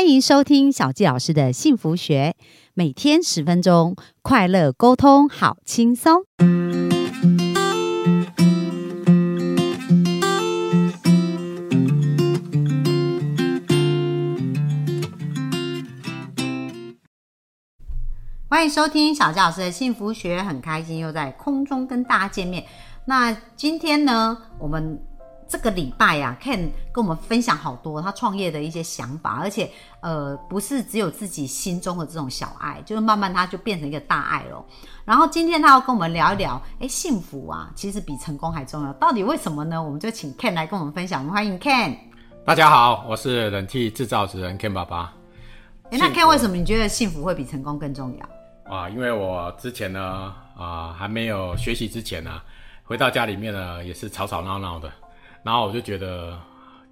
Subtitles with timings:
[0.00, 2.34] 欢迎收听小纪老师的幸福学，
[2.72, 6.22] 每天十分钟，快乐沟通，好轻松。
[18.48, 22.64] 欢迎收听小纪老师的幸福学，很开心又在空中跟大家见面。
[23.04, 24.98] 那今天呢，我们
[25.50, 29.68] 这个礼拜呀、k e n 跟我们分享好多他创业的一些想法，而且
[30.00, 34.64] 呃，不是只有自己心中的这种小爱，就是慢慢他就变成一个大爱了。
[35.04, 39.82] 然后今天他要跟我们聊一聊，哎，幸福啊，其实比成功还重要，到底为什么呢？
[39.82, 41.20] 我们就请 Ken 来跟我们分享。
[41.20, 41.96] 我们欢迎 Ken。
[42.44, 45.12] 大家好，我是冷气制造之人 Ken 爸爸。
[45.90, 48.72] 哎，那 Ken 为什么你觉得幸福会比成功更重要？
[48.72, 52.40] 啊，因为我之前呢，啊，还没有学习之前呢，
[52.84, 54.88] 回到家里面呢，也是吵吵闹闹的，
[55.42, 56.38] 然后我就觉得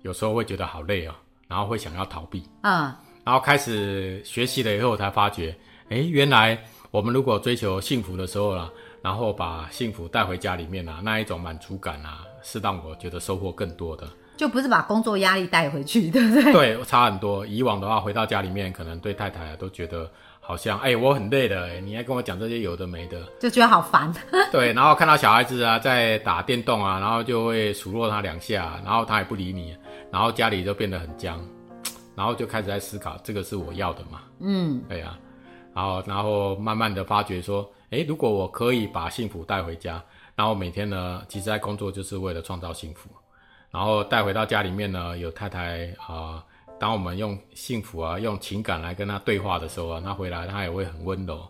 [0.03, 1.15] 有时候会觉得好累哦，
[1.47, 2.93] 然后会想要逃避，嗯，
[3.25, 5.55] 然后开始学习了以后，才发觉，
[5.91, 6.59] 哎，原来
[6.91, 8.71] 我们如果追求幸福的时候啦，
[9.03, 14.09] 然后把幸福带回家里面啊，那一种满足感啊，是让我觉得收获更多的。
[14.37, 16.53] 就不是把工作压力带回去，对不对？
[16.53, 17.45] 对，差很多。
[17.45, 20.09] 以往的话，回到家里面，可能对太太啊都觉得
[20.49, 23.21] 好像，哎、我很累了，哎，你还跟我讲这些有的没的。
[23.39, 24.11] 就觉得好烦。
[24.51, 29.77] 对，然后看到小孩子啊在打电动啊，然后就会数落他两下，然后他也不理你，
[30.11, 31.39] 然后家里就变得很僵，
[32.17, 34.23] 然后就开始在思考，这个是我要的嘛？
[34.41, 35.19] 嗯，对呀、
[35.75, 40.03] 然后然后慢慢的发觉说，哎，如果我可以把幸福带回家，
[40.35, 43.11] 然后每天呢，其实在工作就是为了创造幸福，
[43.71, 46.43] 然后带回到家里面呢，有太太啊、
[46.79, 51.41] 当我们用幸福啊，用情感来跟他对话的时候啊，他回来他也会很温柔，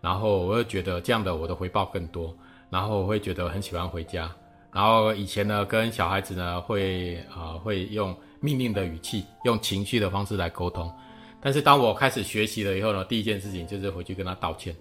[0.00, 2.36] 然后我会觉得这样的我的回报更多，
[2.70, 4.30] 然后我会觉得很喜欢回家。
[4.72, 10.92] 然后以前呢，跟小孩子呢会啊、会用命令的语气，用情绪的方式来沟通。
[11.40, 14.74] 但是当我开始学习了以后呢，第一件事情就是回去跟他道歉。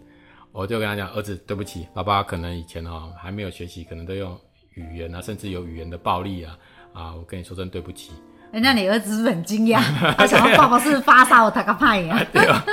[0.52, 4.40] 我就跟他讲，儿子，对不起，爸爸可能以前哈、还没有学习，可能都用
[4.74, 6.58] 语言啊，甚至有语言的暴力啊
[6.94, 8.13] 啊，我跟你说声对不起。
[8.55, 9.81] 哎，那你儿子是不是很惊讶？
[10.17, 12.17] 他想说爸爸是发烧，他个派呀？
[12.31, 12.63] 对啊？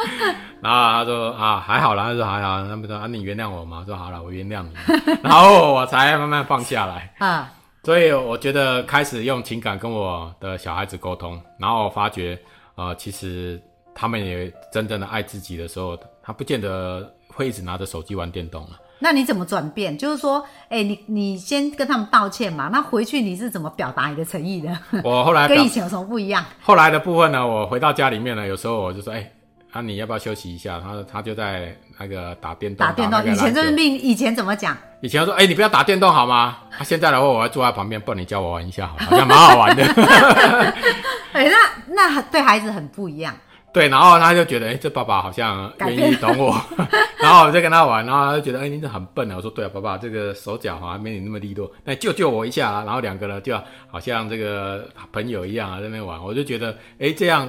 [0.61, 3.79] 然后他说啊，还好啦，他说还好，他们说啊，你原谅我吗？
[3.81, 4.71] 我说好了，我原谅你。
[5.25, 7.13] 然后我才慢慢放下来。
[7.19, 12.39] 啊，所以我觉得开始用情感跟我的小孩子沟通，然后我发觉，
[12.77, 13.61] 呃，其实
[13.93, 18.79] 他们也真正的爱自己的时候，他不见得会一直拿着手机玩电动了。
[19.03, 19.99] 那你怎么转变？
[19.99, 24.79] 就是说，哎、你你先跟他们道歉嘛，那回去你是怎么表达你的诚意的？
[25.03, 26.45] 我后来 跟以前有什么不一样？
[26.63, 29.29] 后来的部分呢，我回到家里面呢，有时候我就说，哎、
[29.73, 30.81] 啊，你要不要休息一下？
[30.81, 34.77] 他他就在那个打电动，打电动，以前就是命，以前怎么讲？
[35.01, 36.59] 以前我说，哎、你不要打电动好吗？
[36.79, 39.85] 啊，现在的话，我要坐在旁边，不然你教我玩一下好像蛮好玩的。
[41.33, 43.35] 哎、那那对孩子很不一样。
[43.73, 46.55] 对，然后他就觉得，哎、这爸爸好像愿意懂我，
[47.19, 49.37] 然后我就跟他玩，然后他就觉得，哎、你这很笨啊。
[49.37, 52.85] 我说，对啊，爸爸，这个手脚好像没你那么利落，那救救我一下啊。
[52.85, 53.59] 然后两个人就
[53.91, 57.49] 好像这个朋友一样啊，在那边玩，我就觉得，哎、这样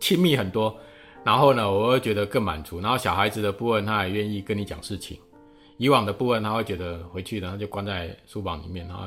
[0.00, 0.76] 亲密很多。
[1.22, 2.80] 然后呢，我会觉得更满足。
[2.80, 5.16] 然后小孩子的部分，他也愿意跟你讲事情。
[5.76, 9.04] 以往的部分，他会觉得回去，然后就关在书房里面，然后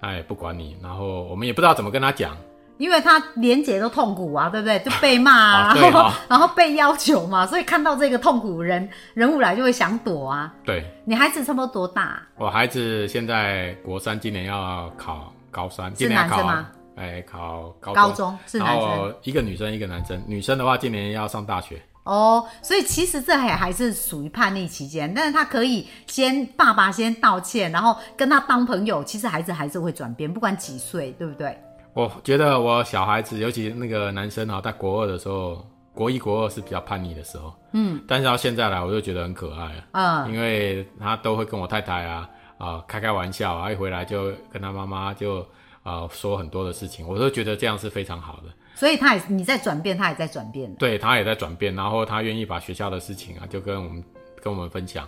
[0.00, 2.34] 他也不管你，然后我们也不知道怎么跟他讲。
[2.78, 4.78] 因为他连姐都痛苦啊，对不对？
[4.80, 10.52] 就被骂啊，然后、 哦然后被要求嘛，所以看到这个痛苦人人物来就会想躲啊。
[10.64, 12.20] 对，你孩子差不多多大？
[12.36, 16.68] 我孩子现在国三，今年要考高三，是今年要考男生吗？
[16.96, 20.22] 哎，考高高中是男生一个女生，一个男生。
[20.26, 21.80] 女生的话，今年要上大学。
[22.04, 31.56] 哦，所以其实这还还是属于叛逆期间，但是他可以先爸爸先道歉，然后跟他当朋友，其实孩子还是会转变，不管几岁，对不对？
[31.94, 37.54] 我觉得我小孩子，尤其那个男生啊，在国二的时候，国一、国二是比较叛逆的时候。
[37.72, 39.84] 嗯，但是到现在来，我就觉得很可爱了。
[39.92, 45.46] 嗯，因为他都会跟我太太啊啊、开开玩笑啊，一回来就跟他妈妈就
[45.82, 48.44] 啊、说很多的事情，我都觉得这样是非常好的。
[48.74, 50.72] 所以他也你在转变，他也在转变。
[50.76, 54.04] 对他也在转变，然后他愿意把学校的事情啊，就跟我们
[54.40, 55.06] 跟我们分享，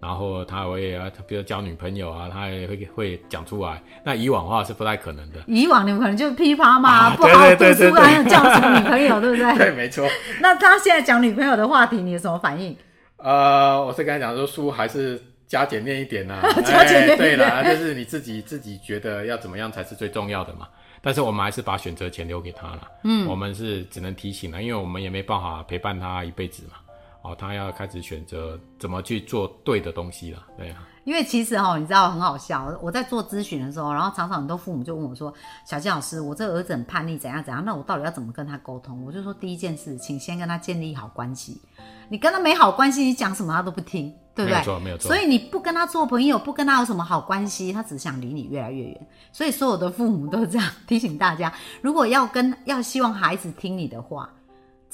[0.00, 3.82] 然后他会啊，比如交女朋友啊，他也会会讲出来。
[4.04, 5.38] 那以往的话是不太可能的。
[5.46, 9.54] 以往你们可能就噼啪嘛，啊不好好读书，还要交什么女朋友，对不对？
[9.56, 10.06] 对，没错。
[10.40, 12.76] 那他现在讲女朋友的话题，你有什么反应？
[13.16, 20.68] 呃，我是跟他讲说，书还是加减练一点呐、 加减练一点哎对啦，就是你自己自己觉得要怎么样才是最重要的嘛。
[21.00, 22.82] 但是我们还是把选择权留给他了。
[23.04, 26.78] 嗯，我们是只能提醒了，因为我们也没办法陪伴他一辈子嘛。
[27.24, 30.86] 哦，他要开始选择怎么去做对的东西了，对啊。
[31.04, 35.32] 因为其实哈、你知道很好笑，我在做咨询的时候，然后常常很多父母就问我说
[35.66, 37.62] ：“小金老师，我这个儿子很叛逆，怎样怎样？
[37.64, 41.60] 那我到底要怎么跟他沟通？”我就说，第一件事，请先跟他建立好关系。
[42.08, 44.54] 你跟他没好关系，你讲什么他都不听，对不对？
[44.54, 49.06] 没有错没有错所以你不跟他做朋友，不跟他有什么好关系，他只想离你越来越远。
[49.30, 54.30] 所以所有的父母都这样提醒大家：如果要跟要希望孩子听你的话，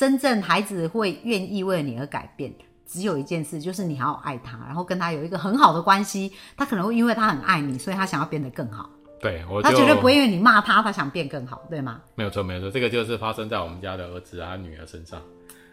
[0.00, 2.50] 真正孩子会愿意为了你而改变，
[2.86, 6.32] 只有一件事，就是你好好爱他，然后跟他有一个很好的关系。
[6.56, 8.88] 他可能会因为他很爱你，所以他想要变得更好。
[9.20, 12.00] 对，我他绝对不会因为你骂他，他想变更好，对吗？
[12.14, 15.20] 没有错，没有错，这个就是发生在我们家的儿子啊、女儿身上。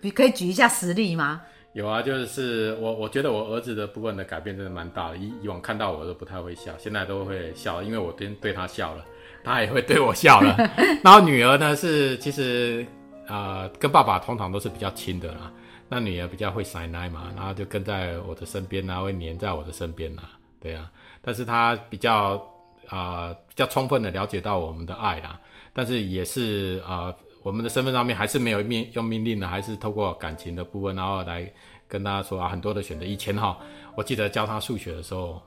[0.02, 1.42] 你可以举一下实例吗？
[1.72, 9.06] 有啊，就是我我觉得我儿子的部分的改变真的蛮大的，以以往看到我都不太会笑，现在都会笑，因为我对对他笑了，
[9.42, 10.54] 他也会对我笑了。
[11.02, 12.86] 然后女儿呢是其实
[13.28, 15.52] 呃跟爸爸通常都是比较亲的啦，
[15.90, 20.24] 那女儿比较会塞奶嘛，然后就跟在我的身边啊，会黏在我的身边啊，
[20.60, 20.92] 对啊，
[21.22, 22.42] 但是他比较
[22.90, 25.38] 啊、比较充分的了解到我们的爱啦，
[25.74, 27.14] 但是也是啊、
[27.44, 31.52] 我们的身份上面还是没有命用命令的，还是透过感情的部分，然后来
[31.86, 33.06] 跟他说啊很多的选择。
[33.06, 33.58] 以前哈，
[33.96, 35.42] 我记得教他数学的时候，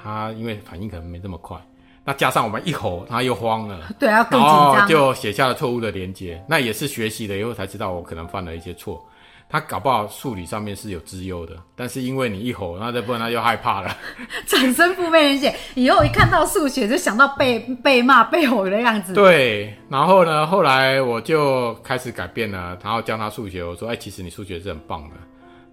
[0.00, 1.60] 他因为反应可能没这么快，
[2.06, 3.80] 那加上我们一吼，他又慌了。
[3.98, 4.88] 对，啊更紧张。
[4.88, 9.04] 就写下了错误的连接，那也是学习了以后才知道我可能犯了一些错。
[9.48, 13.96] 他搞不好数理上面是有资优的，但是因为你一吼，那这部分他就害怕了。
[14.46, 19.12] 产生负面人写，以后一看到数学就想到被被骂、被吼的样子。
[19.12, 23.62] 对，然后呢，后来我就开始改变了，然后教他数学。
[23.62, 25.16] 我说，哎，其实你数学是很棒的。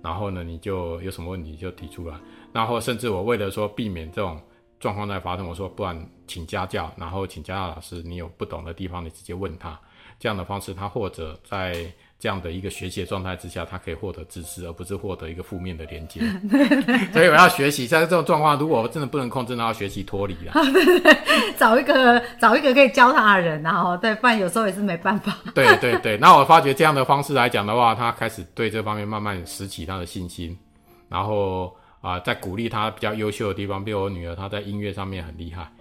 [0.03, 2.15] 然后呢，你就有什么问题就提出来。
[2.51, 4.39] 然后甚至我为了说避免这种
[4.83, 5.97] 状况在发生，我说不然
[6.27, 9.80] 请家教，然后请家教老师，你有不懂的地方你直接问他。
[10.19, 11.74] 这样的方式，他或者在
[12.19, 16.19] 这样的一个学习的状态之下，他可以获得知识，而不是获得一个负面的连接。
[17.13, 20.53] 所以我要学习，在这种状况，如果我真的不能控制，那要学习脱离啦。
[21.57, 25.33] 找一个找一个可以教他的人，然后对，不然有时候也是没办法。
[25.56, 30.57] 对对对，那我发觉这样的方式来讲的话，他开始对这方面慢慢拾起他的信心，
[31.09, 35.71] 然后啊、在鼓励他比较优秀的地方，比如我女儿她在音乐上面很厉害，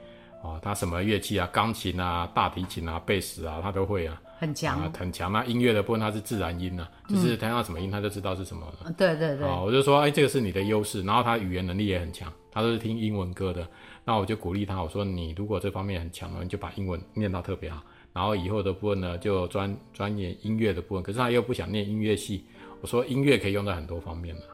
[0.45, 5.33] 哦，她什么乐器啊，钢琴啊、大提琴啊、贝斯啊，她都会啊，很强啊，，很强。
[5.33, 8.93] 那音乐的部分她是自然音啊，就是弹到什么音，她就知道是什么了。
[8.97, 11.03] 对对对，啊、我就说，哎，这个是你的优势。
[11.03, 13.67] 然后她语言能力也很强，她都是听英文歌的。
[14.05, 17.83] 那我就鼓励她，我说你如果这方面很强了，你就把英文念到特别好。
[18.13, 21.03] 然后以后的部分呢，就专专业音乐的部分。
[21.03, 22.47] 可是她又不想念音乐系，
[22.81, 24.49] 我说音乐可以用在很多方面的啊，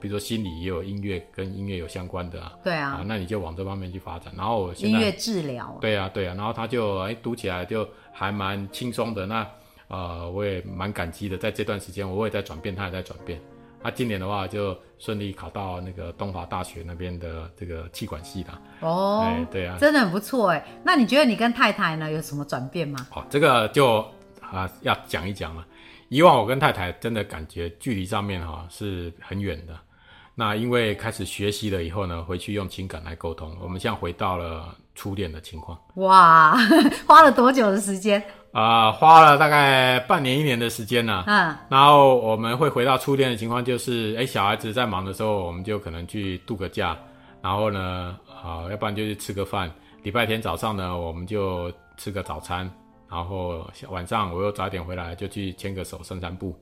[0.00, 2.52] 比如说心理也有音乐跟音乐有相关的啊。
[2.62, 4.32] 对啊，那你就往这方面去发展。
[4.36, 9.26] 然后我现在音乐治疗，对啊，对啊，然后他就哎读起来就还蛮轻松的。
[9.26, 9.46] 那
[9.88, 13.38] 呃，我也蛮感激的，在这段时间我也在转变，他也在转变。
[13.82, 18.60] 他今年的话就顺利考到那个东华大学那边的这个气管系啦。
[18.80, 20.64] 哦，哎，对啊，真的很不错哎。
[20.84, 23.06] 那你觉得你跟太太呢有什么转变吗？
[23.10, 23.98] 好，这个就
[24.40, 25.66] 啊要讲一讲了。
[26.12, 29.72] 以往我跟太太真的感觉距离上面哈、是很远的。
[30.34, 35.78] 那因为开始学习了以后呢，回去用情感来沟通，我们现在回到了初恋的情况。
[35.94, 36.54] 哇，
[37.08, 38.22] 花了多久的时间？
[38.52, 46.94] 啊、花了大概半年一年的时间呢、嗯，然后我们会回到初恋的情况，就是哎，小孩子在忙的时候，我们就可能去度个假，
[47.40, 49.72] 然后呢，啊、要不然就去吃个饭。
[50.02, 52.70] 礼拜天早上呢，我们就吃个早餐，
[53.12, 56.58] 然后晚上我又早点回来，就去牵个手散散步。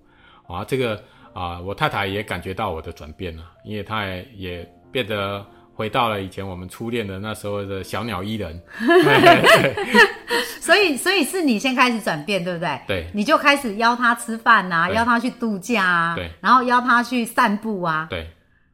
[0.49, 1.00] 啊，这个
[1.32, 8.61] 啊、我太太也感觉到我的转变了，因为她也也变得回到了以前我们初恋的那时候的小鸟依人。
[10.61, 12.80] 所以所以是你先开始转变，对不对？
[12.88, 18.09] 对你就开始邀她吃饭呐、对邀她去度假啊，对然后邀她去散步啊。
[18.11, 18.28] 对。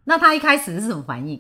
[0.05, 1.39] 那她一开始是什么反应？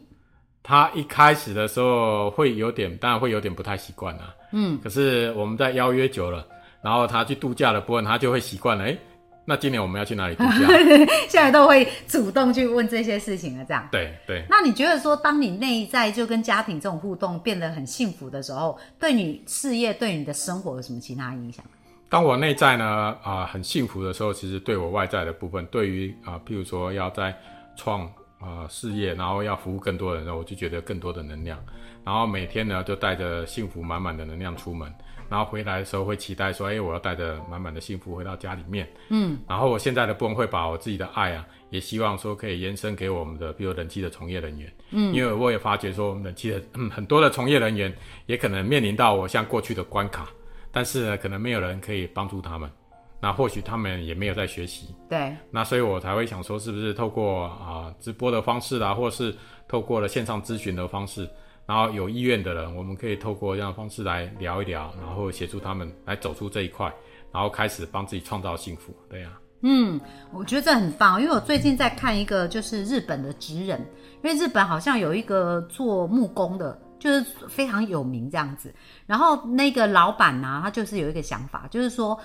[0.62, 4.34] 她一开始的时候会有点，当然会有点不太习惯啊。
[4.52, 6.46] 嗯，可是我们在邀约久了，
[6.82, 8.84] 然后他去度假的部分，他就会习惯了。
[8.84, 8.98] 诶，
[9.44, 10.66] 那今年我们要去哪里度假？
[11.28, 13.88] 现在都会主动去问这些事情了，这样。
[13.92, 21.64] 对对，那你觉得说，当你内在就跟家庭这种互动变得很幸福的时候，对你事业、对你的生活有什么其他影响？
[22.08, 27.36] 当我内在呢啊、很幸福的时候，其实对我外在的部分，对于啊、譬如说要在
[27.76, 31.58] 创啊、事业，然后要服务更多人的时候，我就觉得更多的能量，
[32.04, 34.92] 然后每天呢就带着幸福满满的能量出门，
[35.30, 38.88] 然后回来的时候会期待说，哎，我要带着满满的幸福回到家里面。
[39.08, 44.72] 嗯，然后我现在的部分会把我自己的爱啊，也希望说可以延伸给我们的，比如人气的从业人员。
[44.90, 47.92] 嗯，因为我也发觉说，我们人气的嗯很多的从业人员
[48.26, 50.28] 也可能面临到我像过去的关卡，
[50.70, 52.70] 但是呢，可能没有人可以帮助他们。
[53.20, 59.34] 那或许他们也没有在学习，对，那所以我才会想说，是不是透过啊直播的方式啦，或是
[59.66, 61.28] 透过了线上咨询的方式，
[61.64, 66.92] 然后有意愿的人，我们可以透过这样的方式来聊一聊，然后协助他们来走出这一块，
[67.32, 69.32] 然后开始帮自己创造幸福，对呀、
[69.62, 69.98] 嗯，
[70.30, 73.80] 我觉得这很棒，因为我最近在看一个就是日本的职人，
[74.22, 78.72] 因为日本好像有一个做木工的，就是非常有名这样子。
[79.06, 82.16] 然后那个老板呢、他就是有一个想法，就是说，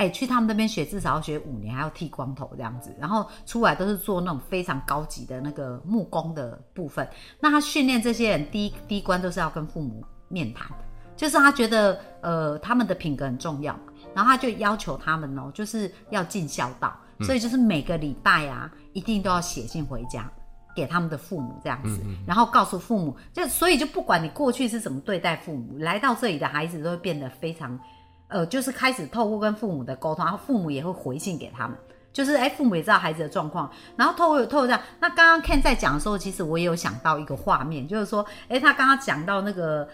[0.00, 7.06] 哎，去他们那边学至少要学五年，还要剃光头这样子，然后出来都是做那种非常高级的那个木工的部分。
[7.38, 10.66] 那他训练这些人，第一第一关都是要跟父母面谈，
[11.14, 13.78] 就是他觉得呃他们的品格很重要，
[14.14, 20.26] 然后他就要求他们哦，就是要尽孝道，所以就是每个礼拜啊，一定都要写信回家。
[20.72, 27.78] 给他们的父母这样子，然后告诉父母，就所以就不管你过去是怎么对待父母，来到这里的孩子都会变得非常，
[28.30, 31.76] 呃，就是开始透过跟父母的沟通，然后父母也会回信给他们，
[32.12, 34.80] 就是哎，父母也知道孩子的状况，然后透过透过这样。
[35.00, 39.88] 那刚刚 Ken 在讲的时候，其实我也有想到一个画面，就是说，哎，他刚刚讲到那个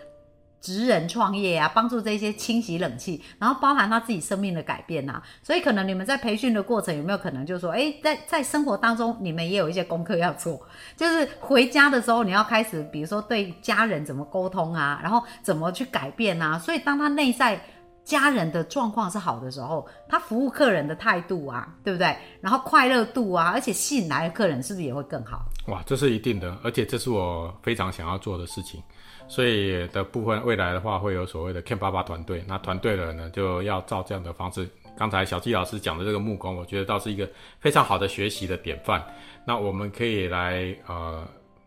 [0.61, 5.23] 职人创业啊，帮助这些清洗冷气，然后包含他自己生命的改变啊。
[5.43, 10.61] 所以可能你们在培训的过程有没有可能就是说，哎，在在生活当中你们也有一些功课要做，
[10.97, 16.59] 就是回家的时候你要开始，比如说对家人怎么沟通啊，然后怎么去改变啊。
[16.59, 17.61] 所以当他内在
[18.07, 22.17] 家人的状况是好的时候，他服务客人的态度啊，对不对？
[22.41, 25.45] 然后快乐度啊，而且吸引来的客人是不是也会更好？
[25.67, 28.81] 哇，这是一定的，而且这是我非常想要做的事情。
[29.29, 32.45] 所以的部分，未来的话会有所谓的 Ken 爸爸团队。
[32.47, 34.71] 那团队的人呢，就要照这样的方式。
[34.97, 39.05] 刚才小季老师讲的这个木工，我觉得倒是一个非常好的学习的典范。
[39.45, 41.27] 那我们可以来呃，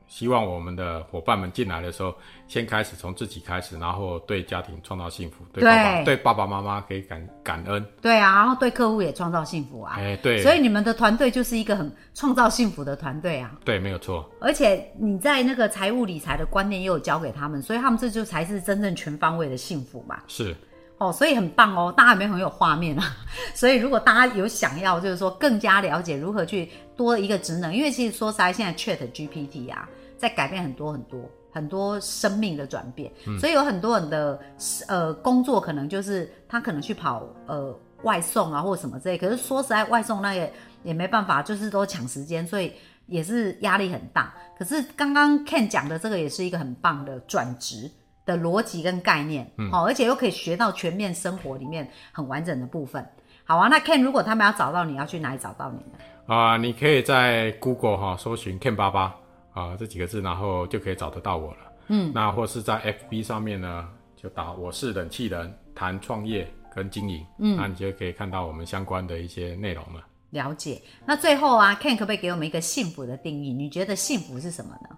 [0.10, 2.13] 希望我们的伙伴们进来的时候，
[2.48, 7.86] 先开始从自己开始，然后对家庭创造幸福，对爸爸对对爸爸妈妈可以感感恩。
[8.01, 9.94] 对啊，然后对客户也创造幸福啊。
[9.98, 13.51] 哎、对，所以你们的团队就是一个很创造幸福的团队啊。
[13.63, 14.28] 对，没有错。
[14.42, 20.20] 而且你在那个财务理财的观念也有教给他们，所以他们这就才是真正全方位的幸福嘛。
[20.28, 20.56] 是，
[20.98, 23.16] 哦，所以很棒哦，大家有没有很有画面啊？
[23.54, 29.88] 所以如果大家有想要，就是说更加了解如何去多一个职能，因为其实说实在，现在 Chat GPT 啊，
[30.20, 31.20] 在改变很多很多
[31.52, 34.40] 很多生命的转变，所以有很多人的
[34.88, 42.74] 呃工作可能就是他可能去跑呃外送啊或者什么之类，可是说实在，外送那也也没办法，就是都抢时间，所以
[43.08, 44.32] 也是压力很大。
[44.58, 47.90] 可是刚刚 Ken 讲的这个也是一个很棒的转职。
[48.26, 53.04] 的逻辑跟概念，好、而且又可以学到全面生活里面很完整的部分。
[53.44, 55.98] 好啊，那 Ken，如果他们要找到你，要去哪里找到你呢？
[56.28, 59.16] 啊、你可以在 Google 哈、搜寻 Ken 爸爸
[59.53, 61.60] 啊这几个字，然后就可以找得到我了。
[61.88, 70.06] 嗯，那或是在 FB 上面呢，就打我是冷气人，谈创业跟经营，嗯，那你就可以看到我们相关的一些内容了。
[70.32, 70.79] 了解。
[71.06, 73.51] 那最后啊，Ken 可不可以给我们一个幸福的定义？
[73.51, 74.96] 你觉得幸福是什么呢？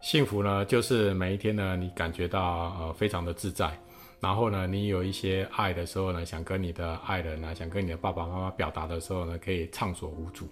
[0.00, 2.42] 幸福呢，就是每一天呢，你感觉到
[2.80, 3.70] 呃非常的自在，
[4.18, 10.48] 然后呢，你有一些爱的时候呢，想跟你的爱人啊，想跟你的爸爸妈妈表达的时候呢，可以畅所无阻，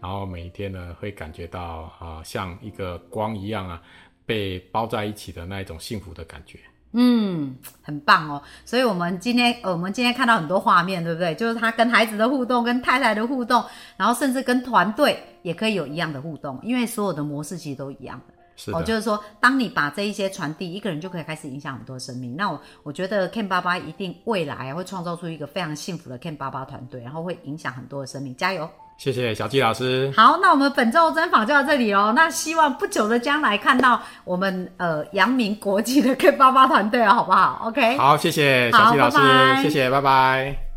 [0.00, 3.80] 然后每一天呢，会感觉到啊、像一个光一样啊，
[4.24, 6.58] 被包在一起的那一种幸福的感觉。
[6.92, 8.42] 嗯，很棒哦。
[8.64, 11.32] 所以我们今天，呃，我们今天看到很多画面，对不对？
[11.36, 13.64] 就是他跟孩子的互动，跟太太的互动，
[13.96, 18.34] 然后甚至跟团队也可以有一样的互动，因为所有的模式其实都一样的。
[18.56, 22.34] 是的，哦，就是说，当你把这一些传递，一个人就可以开始影响很多生命。
[22.36, 28.68] 那我我觉得 Ken 爸爸一定未来会创造出一个非常幸福的 Ken 爸爸团队，然后会影响很多的生命，加油！
[29.02, 30.12] 谢谢小纪老师。
[30.14, 32.12] 好，那我们本周专访就到这里喽。
[32.12, 40.69] 那希望不久的将来看到我们呃阳明国际的 Ken 爸爸团队哦，好不好？OK，好，谢谢小好纪老师，拜拜谢谢，拜拜。